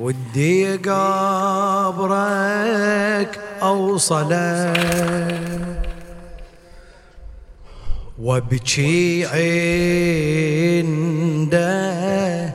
ودي 0.00 0.76
قبرك 0.76 2.10
أوصله. 3.62 4.72
وابكي 8.18 9.26
عنده 11.46 12.54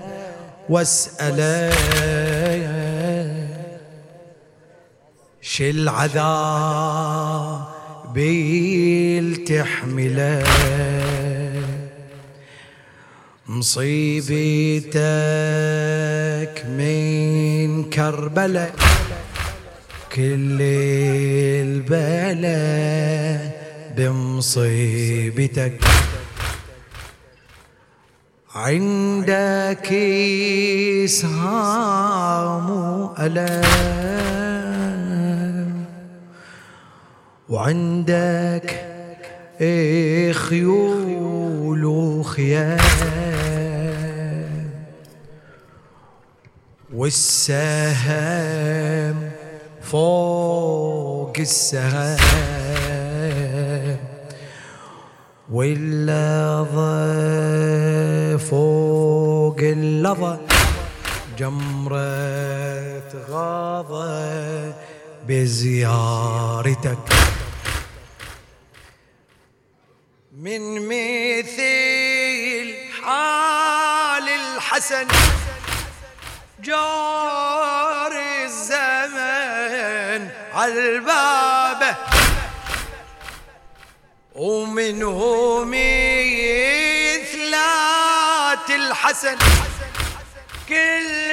واسأله 0.69 1.71
شل 5.41 5.89
عذاب 5.89 6.61
تحمله 9.47 10.43
مصيبتك 13.47 14.95
من 16.65 17.30
كربلاء 17.93 18.71
كل 20.15 20.57
البلاء 21.67 23.41
بمصيبتك. 23.97 25.79
عندك 28.55 29.93
إسهام 31.05 32.67
ألم 33.19 34.51
وعندك 37.49 38.69
خيول 40.31 41.85
وخيام 41.85 43.30
والسهم 47.01 48.11
فوق 49.81 51.33
السهم 51.39 52.17
واللظى 55.51 56.77
فوق 58.37 59.59
اللظى 59.61 60.37
جمرة 61.37 63.11
غاضة 63.29 64.73
بزيارتك. 65.27 66.97
من 70.37 70.61
مثل 70.87 71.71
حال 73.03 74.27
الحسن 74.29 75.20
جار 76.61 78.11
الزمن 78.45 80.29
عالبابه 80.53 81.95
ومنه 84.35 85.19
مثلات 85.65 85.89
الحسن 88.69 89.37
كل 90.69 91.31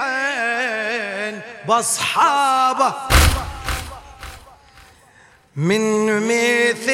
المحن 0.00 1.40
بأصحابه. 1.68 2.94
من 5.56 6.06
مثل 6.28 6.90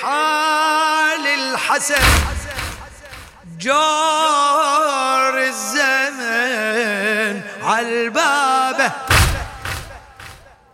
حال 0.00 1.26
الحسن 1.26 2.02
جار 3.58 4.91
الزمن 5.52 7.36
عالبابه 7.62 8.92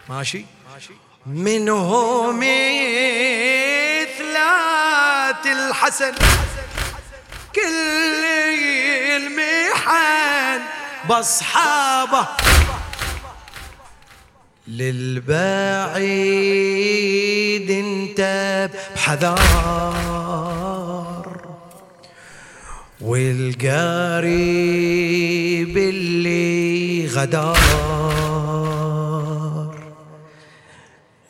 ماشي. 0.08 0.44
منه 1.26 1.90
مثلات 2.32 2.46
الحسن. 5.46 6.14
كل 7.54 8.24
المحن 9.16 10.60
باصحابه 11.08 12.26
للبعيد 14.68 16.08
انت 17.70 18.20
بحذار. 18.94 20.57
والقريب 23.08 24.28
اللي 25.78 27.06
غدار. 27.06 27.58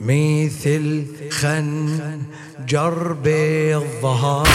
مثل 0.00 1.06
خنجر 1.30 3.12
بالظهار. 3.12 4.48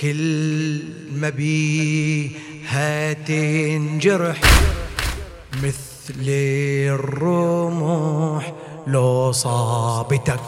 كل 0.00 0.82
ما 1.12 1.28
بيها 1.28 3.12
تنجرح 3.12 4.40
مثل 5.62 6.28
الرمح 6.88 8.52
لو 8.86 9.32
صابتك. 9.32 10.40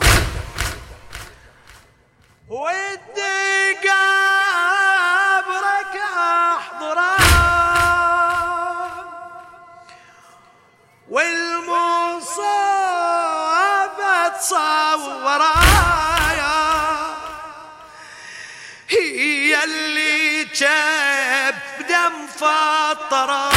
جاب 20.54 21.54
دم 21.88 22.26
فطرة. 22.37 23.50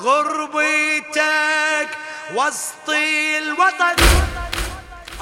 غربتك 0.00 1.88
وسط 2.34 2.88
الوطن. 2.88 3.96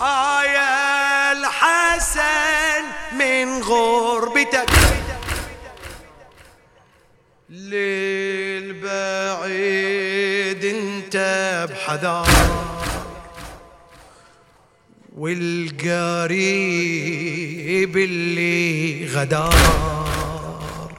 آية 0.03 1.33
الحسن 1.33 2.84
من 3.13 3.63
غربتك. 3.63 4.71
للبعيد 7.51 8.84
انت 10.65 11.17
بحذار. 11.71 12.64
والقريب 15.15 16.37
اللي 17.97 19.07
غدار. 19.07 20.93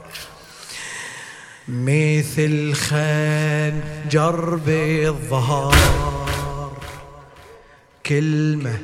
مثل 1.68 2.74
خنجر 2.74 4.54
بالظهار 4.66 6.76
كلمة 8.06 8.78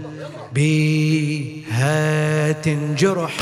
بيها 0.52 2.52
تنجرح. 2.52 3.36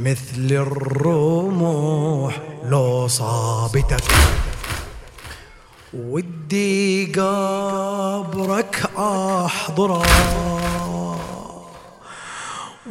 مثل 0.00 0.50
الرموح 0.50 2.40
لو 2.64 3.08
صابتك. 3.08 4.04
ودي 5.94 7.06
قبرك 7.06 8.90
احضره 8.96 10.02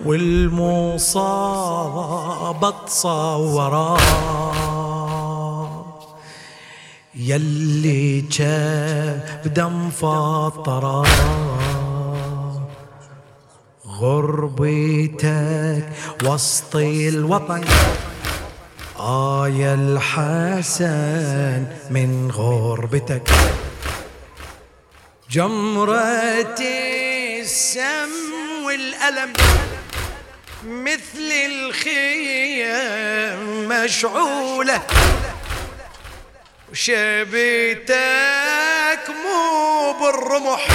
والمصابة 0.05 1.39
تصوره 2.88 3.97
يلي 7.15 8.21
جاب 8.21 9.41
دم 9.45 9.89
فطره 9.89 11.06
غربتك 14.00 15.89
وسط 16.24 16.75
الوطن. 16.75 17.63
آية 19.00 19.74
الحسن 19.74 21.66
من 21.90 22.31
غربتك. 22.31 23.30
جمرة 25.31 26.60
السم 27.40 28.10
والألم 28.66 29.34
مثل 30.66 31.31
الخيام 31.46 33.40
مشعولة. 33.69 34.81
وشبيتك 36.72 37.96
مو 39.10 39.94
بالرمح 40.00 40.68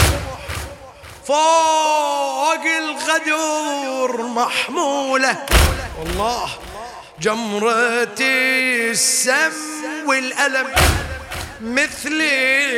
فوق 1.27 2.65
الغدور 2.79 4.23
محمولة. 4.23 5.37
والله 5.99 6.49
جمرة 7.21 8.17
السم 8.21 9.53
والألم 10.07 10.67
مثل 11.61 12.21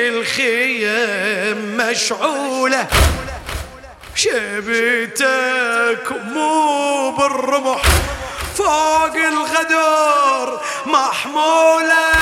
الخيم 0.09 1.77
مشعولة. 1.77 2.87
شبتك 4.15 6.12
مو 6.12 7.11
بالرمح 7.11 7.83
فوق 8.56 9.17
الغدور 9.17 10.61
محمولة. 10.87 12.12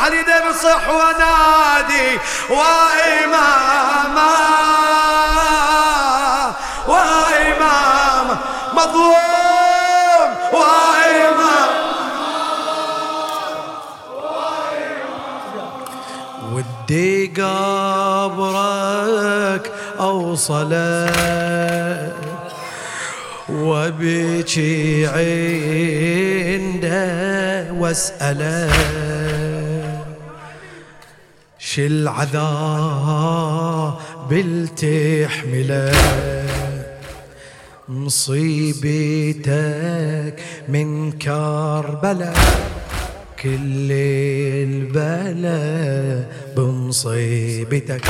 ارفع 0.00 0.06
اليدين 0.08 0.48
بصح 0.50 0.88
ونادي 0.88 2.18
وإمامة 2.50 4.30
وإمامة 6.88 8.38
مظلوم 8.72 10.30
وإمامة 10.52 11.70
ودي 16.52 17.26
قبرك 18.06 18.84
أوصله 20.00 21.12
وبكي 23.48 25.06
عنده 26.66 27.72
واسأله 27.72 28.70
شل 31.74 32.08
عذاب 32.08 33.52
التحمله 34.32 35.92
مصيبتك 37.88 39.34
من 40.68 41.12
كربلاء 41.12 42.34
كل 43.42 43.88
البلا 44.66 45.60
بمصيبتك. 46.56 48.04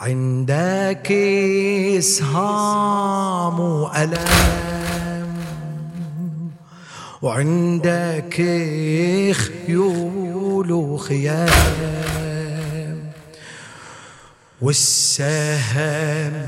عندك 0.00 1.12
إسهام 1.98 3.60
وألم. 3.60 4.67
وعندك 7.22 8.34
خيول 9.34 10.72
وخيام 10.72 11.48
والسهم 14.60 16.46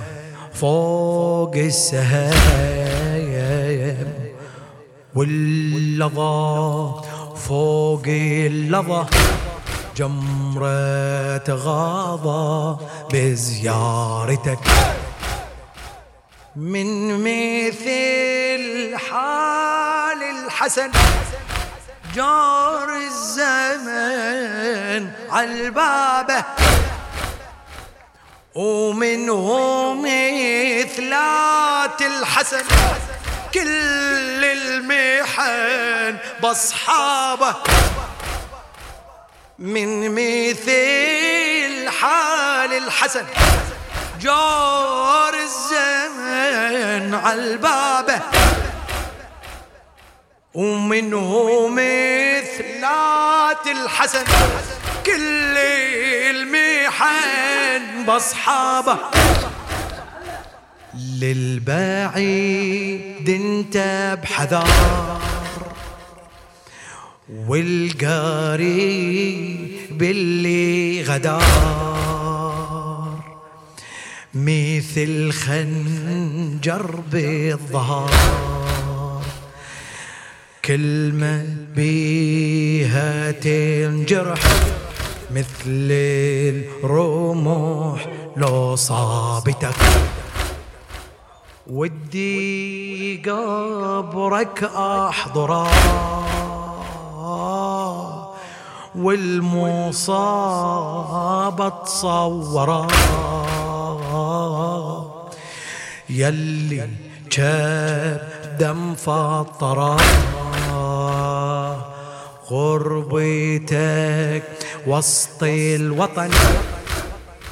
فوق 0.53 1.55
السهام 1.57 2.81
واللظى 5.15 6.95
فوق 7.37 8.03
اللظى 8.07 9.07
جمرة 9.97 11.45
غاضة 11.51 12.79
بزيارتك 13.13 14.59
من 16.57 17.15
مثل 17.15 18.30
الحسن 20.61 20.91
جار 22.15 22.97
الزمن 22.97 25.11
عالبابه 25.31 26.45
ومنه 28.55 29.95
مثلات 29.95 32.03
الحسن 32.03 32.65
كل 33.55 34.45
المحن 34.45 36.17
باصحابه 36.43 37.55
من 39.59 40.11
مثل 40.11 41.89
حال 42.01 42.73
الحسن 42.73 43.25
جار 44.21 45.35
الزمن 45.35 47.15
عالبابه 47.15 48.21
ومنه 50.55 51.69
مثلات 51.69 53.67
الحسن 53.67 54.25
كل 55.07 55.57
المحن 56.37 58.05
باصحابه 58.07 58.99
للبعيد 61.21 62.51
انت 63.29 63.77
بحذار 64.23 65.21
والقريب 67.49 68.81
اللي 70.03 71.03
غدار. 71.03 72.41
مثل 74.35 75.33
خنجر 75.33 77.01
بالظهر 77.13 78.60
كلمة 80.71 81.47
بيها 81.75 83.31
تنجرح 83.31 84.41
مثل 85.31 85.89
الرموح 86.85 88.07
لو 88.37 88.77
صابتك. 88.77 89.77
ودي 91.67 93.23
قبرك 93.27 94.65
احضره 94.65 95.71
والمصاب 98.95 100.23
تصوره 101.85 102.89
يلي 106.11 106.89
جاب 107.33 108.57
دم 108.61 108.95
فطره 108.95 109.97
غربتك 112.51 114.43
وسط 114.87 115.43
الوطن. 115.43 116.31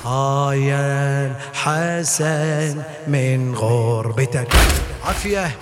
آية 0.06 1.26
الحسن 1.26 2.82
من 3.06 3.54
غربتك. 3.54 4.48
عافية 5.04 5.56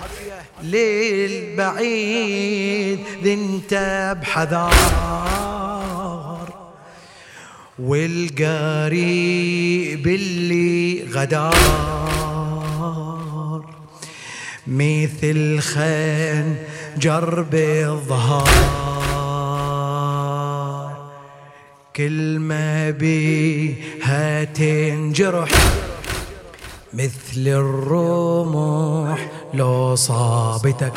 للبعيد 0.63 2.17
انت 3.25 3.73
بحذار 4.21 5.57
والقريب 7.79 8.97
اللي 10.07 11.03
غدار. 11.13 11.97
مثل 14.67 15.59
خنجر 15.59 17.41
بالظهر 17.41 18.96
كلمة 21.97 22.89
بيها 22.89 24.43
تنجرح. 24.43 25.49
مثل 26.93 27.47
الرمح 27.47 29.19
لو 29.53 29.95
صابتك. 29.95 30.93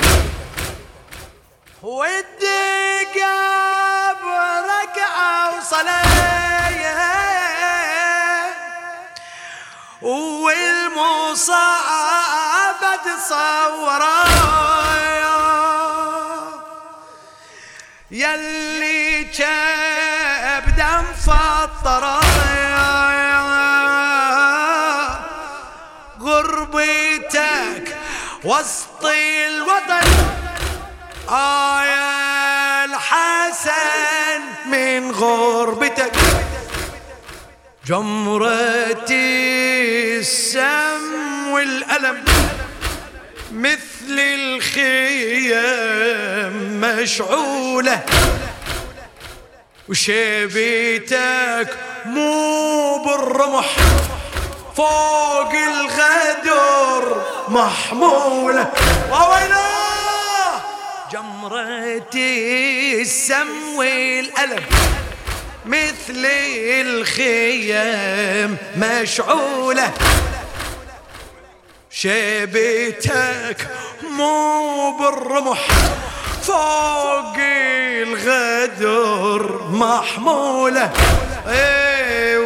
ودي 1.82 3.04
قبرك 3.14 4.96
أوصلي 5.16 6.00
والمصابة 10.42 11.70
تصوره 13.04 14.20
يلي 18.10 19.24
دم 19.24 19.99
فطره 21.80 22.20
غربتك 26.20 27.96
وسط 28.44 29.04
الوطن. 29.04 30.08
آية 31.30 32.84
الحسن 32.84 34.40
من 34.66 35.10
غربتك. 35.10 36.12
جمرة 37.86 39.10
السم 40.20 41.48
والألم. 41.48 42.24
مثل 43.52 44.18
الخيم 44.18 45.60
مشعولة. 46.80 48.02
وشبيتك 49.90 51.68
مو 52.04 53.04
بالرمح. 53.04 53.76
فوق 54.76 55.52
الغدر 55.52 57.22
محمولة. 57.48 58.72
وويلا 59.10 59.70
جمرة 61.12 62.14
السم 62.14 63.76
والألم. 63.76 64.64
مثل 65.66 66.26
الخيم 66.86 68.56
مشعولة. 68.76 69.92
شيبتك 71.90 73.68
مو 74.10 74.90
بالرمح. 74.98 75.68
فوق 76.42 77.36
الغدر 78.06 79.42
محمولة. 79.70 80.92
إيه 81.48 82.38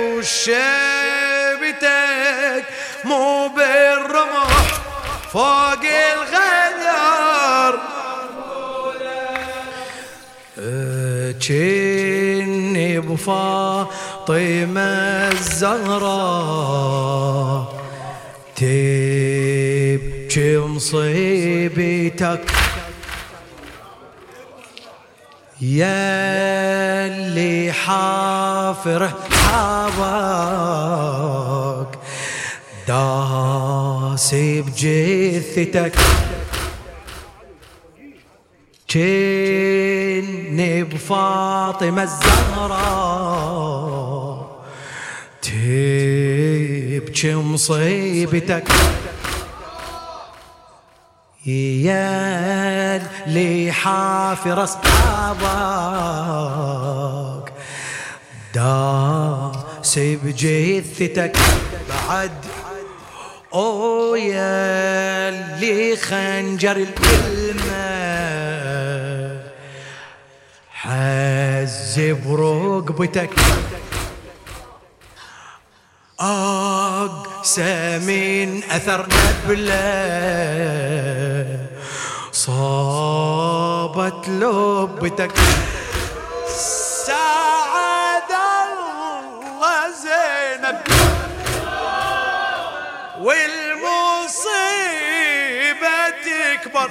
مو 3.04 3.48
بالرمح. 3.48 4.80
فوق 5.32 5.84
الغدر 6.14 7.74
كني 11.48 13.00
بفاطمة 13.00 14.80
الزهراء 15.32 17.60
تبكي 18.56 20.58
مصيبتك. 20.58 22.44
يا 25.64 27.06
اللي 27.06 27.72
حافر 27.72 29.12
حابك 29.30 30.38
داس 32.88 34.34
بجثتك 34.34 35.92
كني 38.90 40.84
بفاطمة 40.84 42.02
الزهراء 42.02 43.44
تبكي 45.42 47.34
مصيبتك. 47.34 48.68
يا 51.46 52.96
اللي 53.26 53.72
حافر 53.72 54.64
أصحابك. 54.64 55.44
داس 58.54 59.98
بجثتك 59.98 61.36
بعد. 61.88 62.30
أو 63.54 64.14
يا 64.14 65.28
اللي 65.28 65.96
خنجر 65.96 66.76
الكلمة 66.76 67.84
حز 70.70 72.00
برقبتك 72.26 73.30
أقسى 76.24 77.98
من 77.98 78.62
أثر 78.70 79.06
نبلة. 79.06 79.74
صابت 82.32 84.28
لبتك. 84.28 85.32
سعد 87.06 88.32
الله 88.64 89.90
زينب. 90.04 90.78
والمصيبة 93.20 93.58
تكبر. 96.24 96.90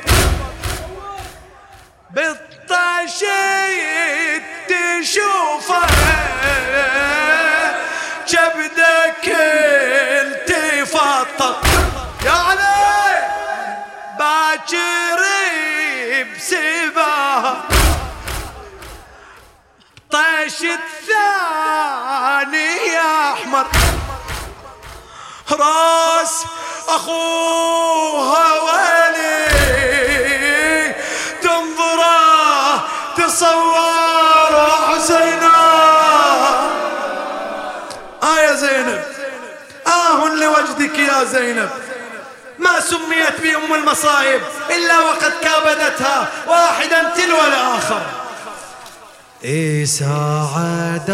طيش 20.60 20.70
الثاني 20.70 22.38
يا 22.88 23.34
أحمر. 23.34 23.68
راس 25.52 26.46
أخوها 26.88 28.54
ولي 28.62 29.48
تنظره 31.42 32.88
تصور 33.18 34.54
حسينا. 34.88 35.54
آه 38.24 38.40
يا 38.40 38.54
زينب. 38.54 39.04
آه 39.88 40.28
لوجدك 40.28 41.00
يا 41.00 41.24
زينب. 41.24 41.70
ما 42.60 42.80
سميت 42.80 43.42
بأم 43.42 43.74
المصائب 43.74 44.42
إلا 44.70 45.00
وقد 45.00 45.34
كابدتها 45.44 46.28
واحدا 46.48 47.14
تلو 47.16 47.42
الآخر. 47.42 48.02
ساعد 49.44 51.10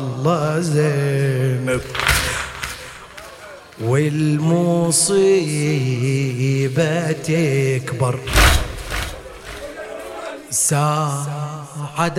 الله 0.00 0.60
زينب 0.60 1.80
والمصيبة 3.80 5.12
تكبر. 7.12 8.18
ساعد 10.50 12.18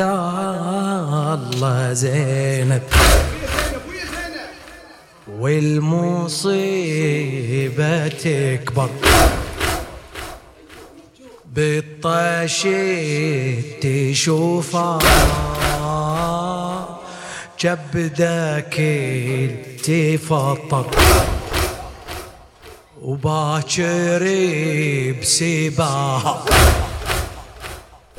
الله 1.40 1.94
زينب 1.94 2.82
والمصيبة 5.40 6.48
تكبر. 8.08 8.90
بالطشيت 11.56 12.72
تشوفها 13.86 15.00
كبدك 17.58 18.76
تفطر 19.84 20.86
وباكر 23.02 24.24
بسباها 25.22 26.46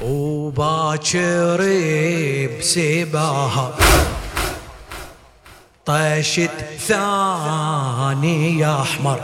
وباكر 0.02 1.60
بسباها 2.58 3.74
طشت 5.86 6.50
ثاني 6.88 8.66
أحمر. 8.66 9.20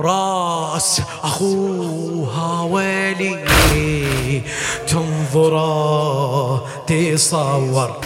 راس 0.00 1.00
أخوها 1.24 2.62
ويلي 2.62 4.42
تنظره 4.88 6.66
تصور. 6.86 8.00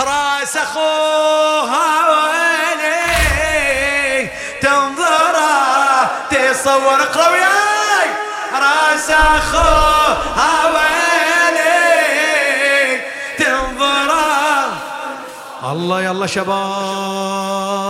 راس 0.00 0.56
أخوها 0.56 2.08
ويلي 2.10 3.50
تنظره 4.62 6.10
تصور. 6.30 7.02
اقرا 7.02 7.28
وياي. 7.28 8.08
راس 8.54 9.10
أخوها 9.10 10.66
ويلي 10.74 11.80
تنظره 13.38 14.72
الله 15.72 16.02
يلا 16.02 16.26
شباب. 16.26 17.89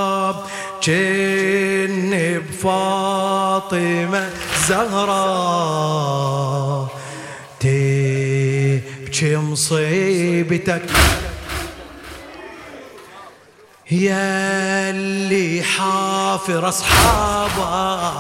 جن 0.83 2.43
بفاطمة 2.49 4.31
زهراء 4.69 6.11
تبكي 7.61 9.37
مصيبتك. 9.37 10.83
يا 13.91 14.91
اللي 14.91 15.63
حافر 15.63 16.69
أصحابك. 16.69 18.11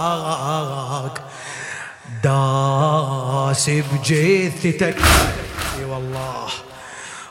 داس 2.25 3.71
بجثتك. 3.71 4.97
إي 5.79 5.85
والله. 5.85 6.49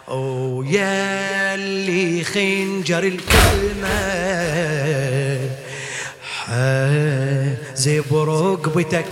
ويا 0.09 1.55
اللي 1.55 2.23
خنجر 2.23 3.03
الكلمة. 3.03 3.99
زيب 7.75 8.15
ركبتك 8.15 9.05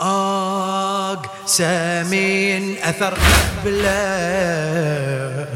آق 0.00 1.46
سامين 1.46 2.76
أثر 2.82 3.18
بلا 3.64 5.46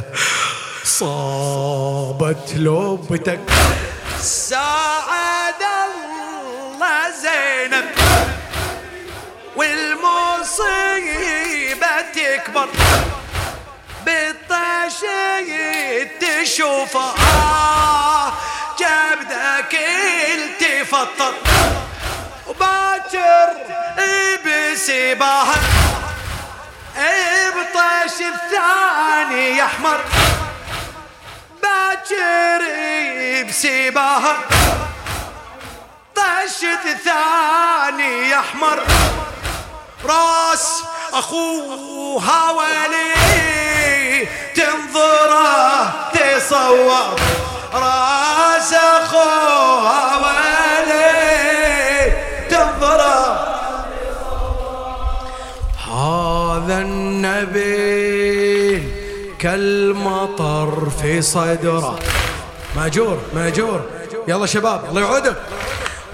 صابت 0.84 2.54
لبتك 2.56 3.40
ساعد 4.20 5.62
الله 5.84 7.10
زينب. 7.22 7.84
والمصيبة 9.56 11.06
تكبر. 12.14 12.68
تشوفها 16.58 17.14
آه 17.18 18.32
جبدك 18.78 19.78
التفطر 20.34 21.34
وباكر 22.46 23.48
بسباها 24.44 25.54
بطش 27.54 28.14
الثاني 28.20 29.58
يحمر 29.58 30.00
باكر 31.62 32.62
بسباها 33.48 34.36
طشت 36.14 36.98
ثاني 37.04 38.30
يحمر 38.30 38.82
راس 40.04 40.82
أخوها 41.12 42.50
ولي 42.50 43.18
تنظره. 44.54 46.07
تصور 46.38 47.16
راس 47.74 48.72
أخوها 48.74 50.16
ولي 50.22 52.12
تنظره 52.50 53.26
هذا 55.90 56.76
النبي 56.78 57.98
كالمطر 59.38 60.90
في 61.02 61.22
صدره. 61.22 61.98
ماجور 62.76 63.18
ماجور. 63.34 63.80
يلا 64.28 64.46
شباب 64.46 64.80
يلا 64.90 65.00
يعودوا. 65.00 65.32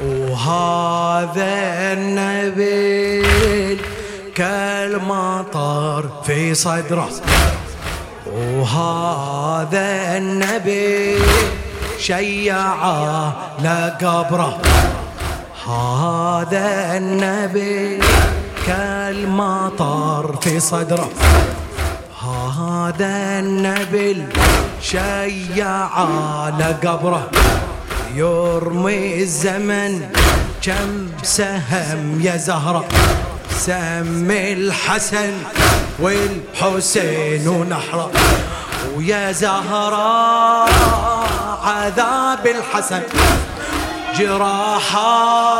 وهذا 0.03 1.53
النبي 1.93 3.27
كالمطر 4.35 6.09
في 6.27 6.55
صدره. 6.55 7.09
وهذا 8.65 10.17
النبي 10.17 11.19
شيع 11.99 12.65
لقبره 13.65 14.59
هذا 15.69 16.97
النبي 16.97 18.01
كالمطر 18.67 20.37
في 20.43 20.61
صدره. 20.61 21.09
هذا 22.25 23.39
النبي 23.39 24.27
شيع 24.83 25.89
لقبره 26.59 27.31
يرمي 28.15 29.23
الزمن 29.23 30.11
كم 30.63 31.09
سهم 31.23 32.21
يا 32.21 32.37
زهرة. 32.37 32.85
سم 33.51 34.31
الحسن 34.31 35.33
والحسين 35.99 37.49
ونحرة 37.49 38.11
ويا 38.97 39.33
زهرة 39.33 40.65
عذاب 41.67 42.47
الحسن 42.47 43.03
جراحة 44.19 45.59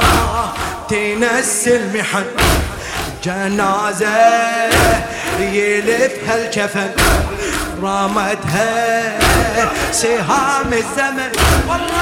تنسي 0.89 1.77
المحن 1.77 2.25
جنازة 3.25 4.17
يلفها 5.41 6.35
الكفن 6.37 6.91
رمتها 7.83 9.19
سهام 9.93 10.73
الزمن. 10.73 11.33
والله 11.69 11.94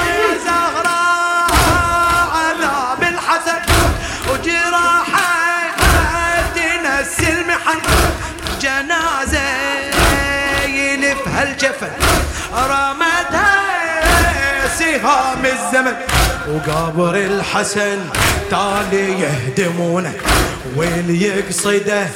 الجفن 11.63 11.91
رمتها 12.53 13.63
سهام 14.79 15.45
الزمن. 15.45 15.95
وقبر 16.49 17.15
الحسن 17.15 17.99
تالي 18.51 19.21
يهدمونه 19.21 20.13
واللي 20.75 21.21
يقصده 21.21 22.07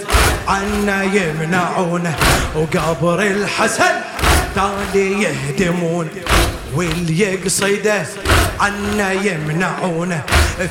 عنا 0.48 1.04
يمنعونه. 1.04 2.16
وقبر 2.56 3.22
الحسن 3.22 3.96
تالي 4.56 5.24
يهدمون 5.24 6.10
واللي 6.76 7.20
يقصده 7.20 8.06
عنا 8.60 9.12
يمنعونه. 9.12 10.22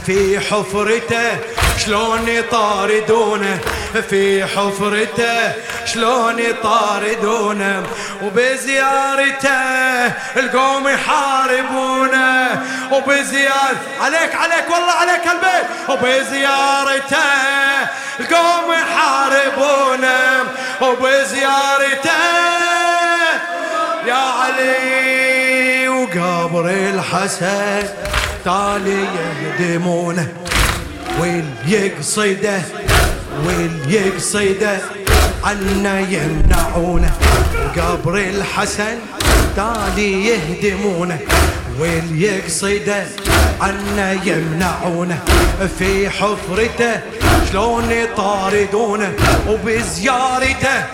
في 0.06 0.40
حفرته 0.40 1.32
شلون 1.76 2.28
يطاردونه 2.28 3.60
في 4.10 4.44
حفرته؟ 4.44 5.54
شلون 5.84 6.38
يطاردونه 6.38 7.82
وبزيارته 8.22 10.06
القوم 10.36 10.88
يحاربونه؟ 10.88 12.62
وبزيارة 12.92 13.76
عليك 14.00 14.34
عليك 14.34 14.70
والله 14.70 14.92
عليك 14.92 15.26
البيت 15.26 15.66
وبزيارته 15.88 17.16
القوم 18.20 18.72
يحاربونه 18.72 20.44
وبزيارته 20.80 22.10
يا 24.06 24.14
علي 24.42 25.88
وقبر 25.88 26.70
الحسن 26.70 27.88
تالي 28.44 29.06
يهدمونه 29.18 30.45
واليقصده 31.18 32.60
واليقصده 33.46 34.78
عنا 35.44 36.00
يمنعونه. 36.00 37.12
وقبر 37.76 38.14
الحسن 38.16 38.98
تالي 39.56 40.26
يهدمونه. 40.26 41.18
واليقصده 41.78 43.06
عنا 43.60 44.12
يمنعونه. 44.12 45.18
في 45.78 46.10
حفرته 46.10 47.00
شلون 47.52 47.90
يطاردونه؟ 47.90 49.12
وبزيارته 49.48 50.84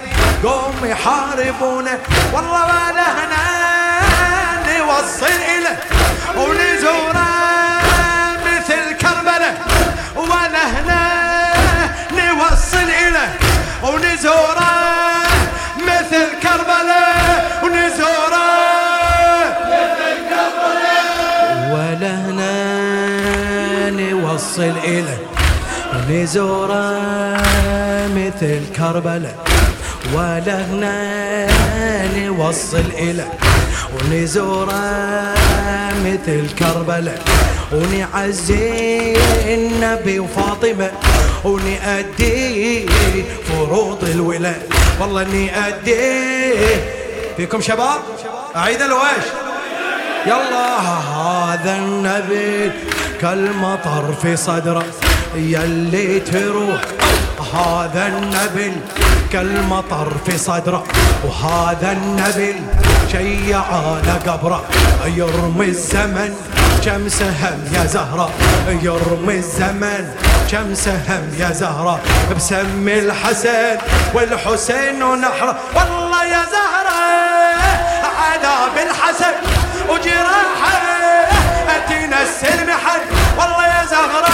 قوم 0.44 0.74
يحاربونه. 0.84 1.98
والله 2.32 2.64
ولا 2.64 3.08
هنا 3.18 3.44
نوصل 4.78 5.26
إله 5.26 5.76
ونزوره 6.36 7.41
هنا 10.64 11.02
نوصل 12.12 12.88
إله 13.08 13.28
ونزوره 13.82 14.72
مثل 15.78 16.26
كربلة 16.42 17.04
ونزوره 17.62 18.52
ولا 21.72 22.14
هنا 22.14 22.54
نوصل 23.90 24.74
إله 24.84 25.18
ونزوره 25.94 27.00
مثل 28.16 28.60
كربلة 28.76 29.34
ولا 30.14 30.64
هنا 30.64 31.46
نوصل 32.16 32.84
إله 32.98 33.28
ونزوره 33.94 35.41
مثل 36.04 36.54
كربلاء 36.58 37.22
ونعزي 37.72 39.16
النبي 39.54 40.18
وفاطمة. 40.18 40.90
ونأدي 41.44 42.86
فروض 43.48 44.04
الولاء. 44.04 44.62
والله 45.00 45.22
إني 45.22 45.68
أدي 45.68 46.78
فيكم 47.36 47.60
شباب؟ 47.60 48.00
أعيد 48.56 48.82
الوش 48.82 49.26
يلا 50.26 50.78
هذا 50.78 51.76
النبي 51.76 52.70
كالمطر 53.20 54.14
في 54.22 54.36
صدره. 54.36 54.84
يلي 55.34 56.20
تروح. 56.20 56.80
هذا 57.54 58.06
النبي 58.06 58.72
كالمطر 59.32 60.12
في 60.26 60.38
صدره. 60.38 60.84
وهذا 61.24 61.92
النبي 61.92 62.54
شيع 63.12 63.58
على 63.58 64.12
قبره 64.26 64.64
يرمي 65.06 65.66
الزمن. 65.66 66.34
كم 66.84 67.08
سهم 67.08 67.58
يا 67.74 67.84
زهرة 67.86 68.30
يرمي 68.82 69.34
الزمن. 69.34 70.04
كم 70.50 70.74
سهم 70.74 71.24
يا 71.38 71.50
زهرة 71.52 72.00
بسم 72.36 72.88
الحسن 72.88 73.78
والحسين 74.14 75.02
ونحره 75.02 75.56
والله 75.74 76.24
يا 76.24 76.42
زهرة 76.54 77.00
عذاب 78.22 78.76
الحسن 78.88 79.34
وجراحه. 79.88 80.72
تنسي 81.88 82.48
المحن 82.54 83.00
الزهراء 83.82 84.31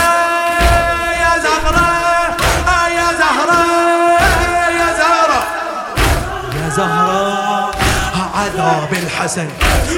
الحسن 9.18 9.48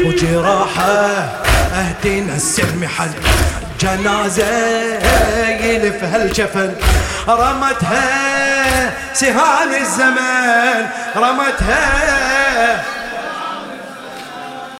وجراحه 0.05 0.83
اهدينا 1.75 2.35
السلم 2.37 2.89
حل 2.99 3.11
جنازة 3.81 4.47
يلفها 5.65 6.17
الجفن 6.17 6.75
رمتها 7.29 8.93
سهام 9.15 9.75
الزمان 9.81 10.87
رمتها 11.17 12.85